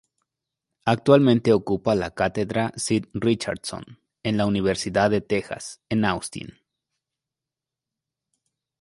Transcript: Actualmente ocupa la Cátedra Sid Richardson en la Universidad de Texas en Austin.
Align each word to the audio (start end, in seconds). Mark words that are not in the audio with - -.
Actualmente 0.85 1.53
ocupa 1.53 1.93
la 1.93 2.09
Cátedra 2.15 2.73
Sid 2.75 3.05
Richardson 3.13 3.99
en 4.23 4.35
la 4.35 4.47
Universidad 4.47 5.11
de 5.11 5.21
Texas 5.21 5.79
en 5.89 6.05
Austin. 6.05 6.57